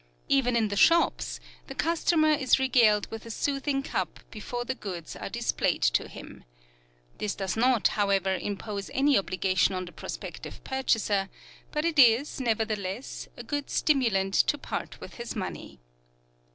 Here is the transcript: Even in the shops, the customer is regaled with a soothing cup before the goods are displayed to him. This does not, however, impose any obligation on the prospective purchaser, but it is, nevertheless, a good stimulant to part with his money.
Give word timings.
Even 0.27 0.55
in 0.55 0.69
the 0.69 0.75
shops, 0.75 1.39
the 1.67 1.75
customer 1.75 2.31
is 2.31 2.57
regaled 2.57 3.05
with 3.11 3.23
a 3.23 3.29
soothing 3.29 3.83
cup 3.83 4.19
before 4.31 4.65
the 4.65 4.73
goods 4.73 5.15
are 5.15 5.29
displayed 5.29 5.83
to 5.83 6.07
him. 6.07 6.43
This 7.19 7.35
does 7.35 7.55
not, 7.55 7.89
however, 7.89 8.33
impose 8.35 8.89
any 8.95 9.15
obligation 9.15 9.75
on 9.75 9.85
the 9.85 9.91
prospective 9.91 10.63
purchaser, 10.63 11.29
but 11.71 11.85
it 11.85 11.99
is, 11.99 12.41
nevertheless, 12.41 13.27
a 13.37 13.43
good 13.43 13.69
stimulant 13.69 14.33
to 14.33 14.57
part 14.57 14.99
with 14.99 15.13
his 15.21 15.35
money. 15.35 15.77